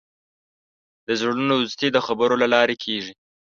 [1.07, 3.13] د زړونو دوستي د خبرو له لارې کېږي.